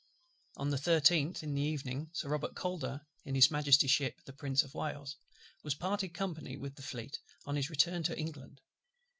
On 0.57 0.71
the 0.71 0.77
13th 0.77 1.43
in 1.43 1.53
the 1.53 1.61
evening, 1.61 2.09
Sir 2.11 2.29
ROBERT 2.29 2.55
CALDER, 2.55 3.05
in 3.23 3.35
his 3.35 3.51
Majesty's 3.51 3.91
ship 3.91 4.19
the 4.25 4.33
Prince 4.33 4.63
of 4.63 4.73
Wales, 4.73 5.17
parted 5.77 6.09
company 6.15 6.57
with 6.57 6.73
the 6.73 6.81
Fleet, 6.81 7.19
on 7.45 7.55
his 7.55 7.69
return 7.69 8.01
to 8.05 8.17
England. 8.17 8.61